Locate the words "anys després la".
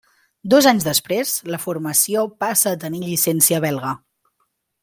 0.71-1.59